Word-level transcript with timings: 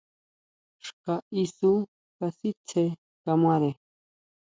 Xka 0.85 1.15
isú 1.43 1.71
kasitsé 2.17 2.83
kamare. 3.23 3.71